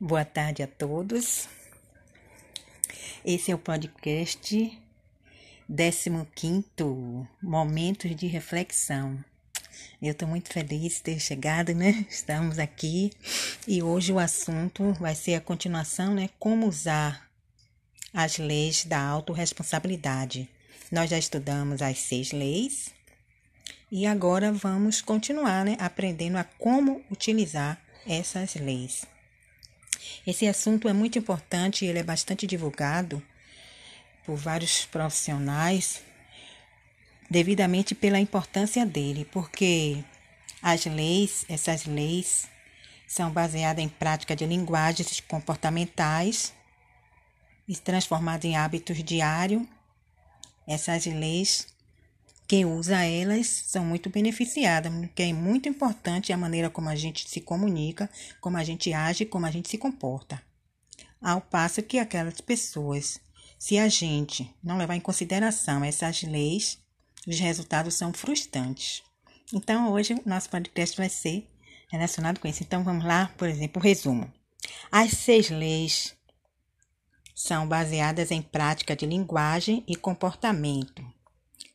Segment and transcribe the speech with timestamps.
[0.00, 1.48] Boa tarde a todos.
[3.24, 4.80] Esse é o podcast
[5.66, 6.10] 15
[7.42, 9.18] Momentos de Reflexão.
[10.00, 12.06] Eu estou muito feliz de ter chegado, né?
[12.08, 13.10] Estamos aqui
[13.66, 16.30] e hoje o assunto vai ser a continuação, né?
[16.38, 17.28] Como usar
[18.14, 20.48] as leis da autorresponsabilidade.
[20.92, 22.94] Nós já estudamos as seis leis
[23.90, 25.76] e agora vamos continuar, né?
[25.80, 29.04] Aprendendo a como utilizar essas leis.
[30.26, 33.22] Esse assunto é muito importante ele é bastante divulgado
[34.24, 36.02] por vários profissionais,
[37.30, 40.04] devidamente pela importância dele, porque
[40.62, 42.48] as leis, essas leis,
[43.06, 46.52] são baseadas em prática de linguagens comportamentais
[47.66, 49.62] e transformadas em hábitos diários.
[50.66, 51.66] Essas leis
[52.48, 57.28] quem usa elas são muito beneficiadas, porque é muito importante a maneira como a gente
[57.28, 58.08] se comunica,
[58.40, 60.42] como a gente age, como a gente se comporta.
[61.20, 63.20] Ao passo que aquelas pessoas,
[63.58, 66.78] se a gente não levar em consideração essas leis,
[67.26, 69.02] os resultados são frustrantes.
[69.52, 71.46] Então, hoje, nosso podcast vai ser
[71.90, 72.62] relacionado com isso.
[72.62, 74.32] Então, vamos lá, por exemplo, o resumo.
[74.90, 76.16] As seis leis
[77.34, 81.04] são baseadas em prática de linguagem e comportamento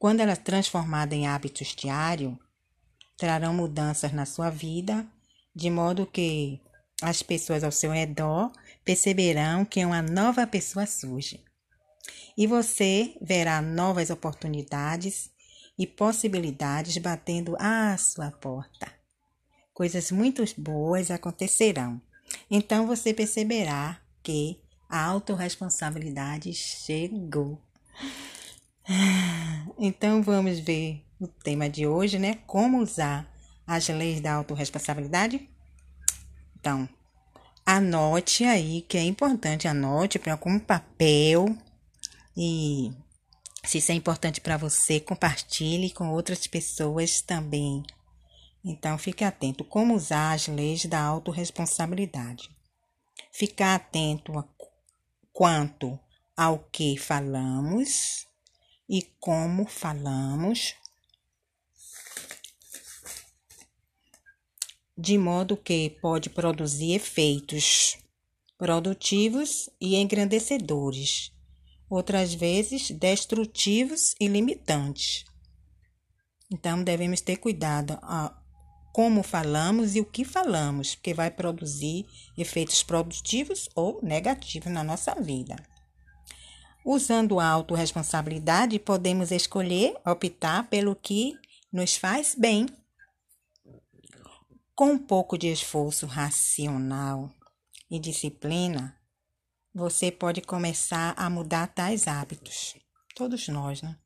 [0.00, 2.34] quando ela é transformada em hábitos diários,
[3.18, 5.06] trarão mudanças na sua vida,
[5.54, 6.58] de modo que
[7.02, 8.50] as pessoas ao seu redor
[8.82, 11.44] perceberão que uma nova pessoa surge.
[12.34, 15.30] E você verá novas oportunidades
[15.78, 18.90] e possibilidades batendo à sua porta.
[19.74, 22.00] Coisas muito boas acontecerão.
[22.50, 27.60] Então você perceberá que a autorresponsabilidade chegou.
[29.82, 32.34] Então vamos ver o tema de hoje, né?
[32.46, 33.26] Como usar
[33.66, 35.48] as leis da autorresponsabilidade?
[36.58, 36.86] Então,
[37.64, 41.56] anote aí que é importante, anote para algum papel
[42.36, 42.92] e
[43.64, 47.82] se isso é importante para você, compartilhe com outras pessoas também.
[48.64, 52.50] Então, fique atento como usar as leis da autorresponsabilidade.
[53.32, 54.44] Ficar atento a
[55.32, 55.98] quanto
[56.36, 58.26] ao que falamos
[58.90, 60.74] e como falamos,
[64.98, 67.96] de modo que pode produzir efeitos
[68.58, 71.32] produtivos e engrandecedores,
[71.88, 75.24] outras vezes destrutivos e limitantes.
[76.50, 78.36] Então devemos ter cuidado a
[78.92, 85.14] como falamos e o que falamos, porque vai produzir efeitos produtivos ou negativos na nossa
[85.14, 85.69] vida.
[86.84, 91.38] Usando a autorresponsabilidade, podemos escolher optar pelo que
[91.70, 92.66] nos faz bem.
[94.74, 97.30] Com um pouco de esforço racional
[97.90, 98.96] e disciplina,
[99.74, 102.76] você pode começar a mudar tais hábitos.
[103.14, 103.96] Todos nós, né?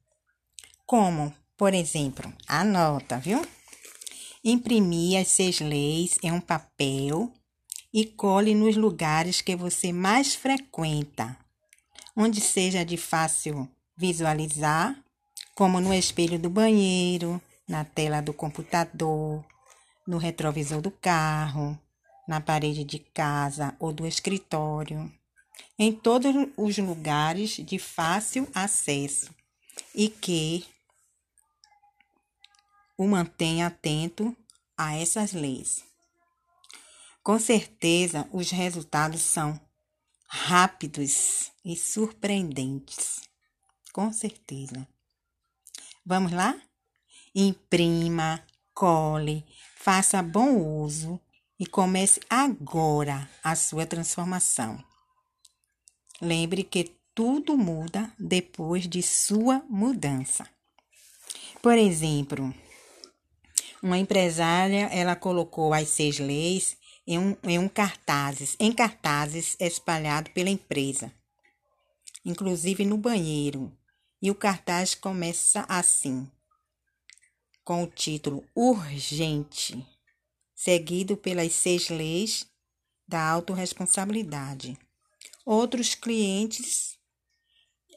[0.85, 3.41] Como, por exemplo, anota, viu?
[4.43, 7.33] Imprimir as seis leis em um papel
[7.93, 11.39] e cole nos lugares que você mais frequenta
[12.17, 14.97] onde seja de fácil visualizar,
[15.55, 19.45] como no espelho do banheiro, na tela do computador,
[20.07, 21.79] no retrovisor do carro,
[22.27, 25.13] na parede de casa ou do escritório,
[25.79, 29.31] em todos os lugares de fácil acesso
[29.95, 30.65] e que
[32.97, 34.37] o mantenha atento
[34.77, 35.85] a essas leis.
[37.23, 39.59] Com certeza, os resultados são
[40.35, 43.21] rápidos e surpreendentes.
[43.93, 44.87] Com certeza.
[46.05, 46.61] Vamos lá?
[47.33, 49.47] Imprima, cole,
[49.77, 51.21] faça bom uso
[51.59, 54.85] e comece agora a sua transformação.
[56.21, 60.49] Lembre que tudo muda depois de sua mudança.
[61.63, 62.53] Por exemplo,
[63.81, 70.31] uma empresária, ela colocou as seis leis em um, em um cartazes, em cartazes espalhado
[70.31, 71.13] pela empresa,
[72.25, 73.77] inclusive no banheiro.
[74.23, 76.27] E o cartaz começa assim,
[77.63, 79.87] com o título Urgente,
[80.55, 82.47] seguido pelas seis leis
[83.07, 84.79] da autorresponsabilidade.
[85.45, 86.99] Outros clientes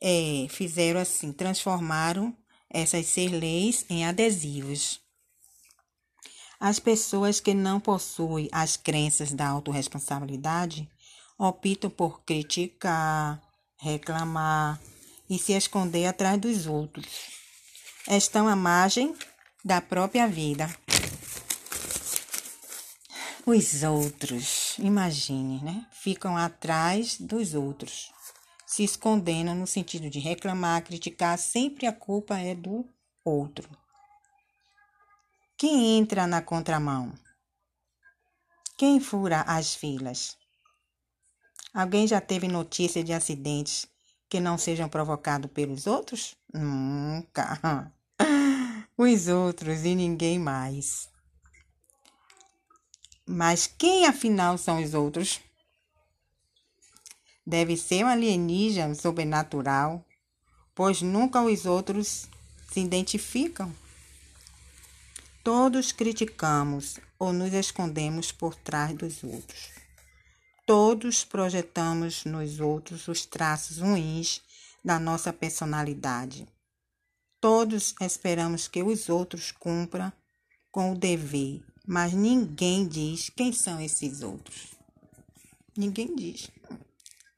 [0.01, 2.35] é, fizeram assim, transformaram
[2.69, 4.99] essas seis leis em adesivos.
[6.59, 10.89] As pessoas que não possuem as crenças da autorresponsabilidade
[11.37, 13.39] optam por criticar,
[13.77, 14.81] reclamar
[15.29, 17.29] e se esconder atrás dos outros.
[18.07, 19.15] Estão à margem
[19.63, 20.67] da própria vida.
[23.45, 25.85] Os outros, imagine, né?
[25.91, 28.11] Ficam atrás dos outros,
[28.65, 32.89] se escondendo no sentido de reclamar, criticar, sempre a culpa é do
[33.23, 33.69] outro.
[35.59, 37.11] Quem entra na contramão?
[38.77, 40.37] Quem fura as filas?
[41.73, 43.87] Alguém já teve notícia de acidentes
[44.29, 46.35] que não sejam provocados pelos outros?
[46.53, 47.91] Nunca.
[48.95, 51.09] Os outros e ninguém mais.
[53.25, 55.39] Mas quem afinal são os outros?
[57.45, 60.05] Deve ser um alienígena sobrenatural,
[60.75, 62.27] pois nunca os outros
[62.71, 63.73] se identificam.
[65.47, 69.69] Todos criticamos ou nos escondemos por trás dos outros.
[70.65, 74.41] Todos projetamos nos outros os traços ruins
[74.83, 76.45] da nossa personalidade.
[77.39, 80.11] Todos esperamos que os outros cumpram
[80.69, 84.75] com o dever mas ninguém diz quem são esses outros.
[85.77, 86.51] Ninguém diz.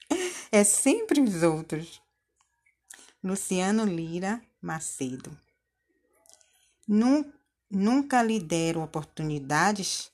[0.51, 2.01] É sempre os outros.
[3.23, 5.38] Luciano Lira Macedo.
[7.69, 10.12] Nunca lhe deram oportunidades?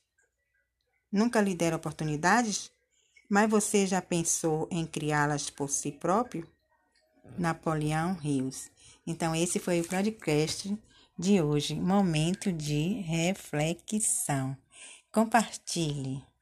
[1.11, 2.71] Nunca lhe deram oportunidades?
[3.29, 6.47] Mas você já pensou em criá-las por si próprio?
[7.37, 8.69] Napoleão Rios.
[9.07, 10.77] Então, esse foi o podcast
[11.17, 14.57] de hoje, momento de reflexão.
[15.11, 16.34] Compartilhe.